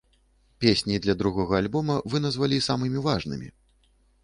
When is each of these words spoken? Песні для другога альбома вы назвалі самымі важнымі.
Песні 0.63 0.97
для 1.03 1.15
другога 1.19 1.53
альбома 1.65 1.99
вы 2.13 2.23
назвалі 2.25 2.61
самымі 2.71 3.07
важнымі. 3.09 3.47